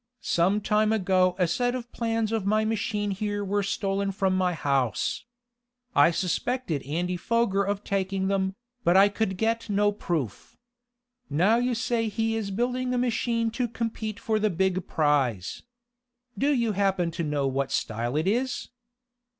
[0.23, 4.53] Some time ago a set of plans of my machine here were stolen from my
[4.55, 5.25] house.
[5.95, 10.57] I suspected Andy Foger of taking them, but I could get no proof.
[11.29, 15.61] Now you say he is building a machine to compete for the big prize.
[16.35, 18.69] Do you happen to know what style it is?"